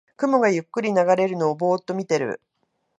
[0.17, 2.41] 雲がゆっくり流れるのをぼーっと見てる